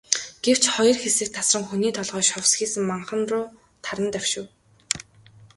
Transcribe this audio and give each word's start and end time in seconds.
Гэвч 0.43 0.63
хоёр 0.75 0.97
хэсэг 1.03 1.29
тасран, 1.35 1.63
хүний 1.67 1.93
толгой 1.97 2.23
шовсхийсэн 2.31 2.83
манхан 2.89 3.21
руу 3.31 3.45
таран 3.85 4.07
давшив. 4.13 4.45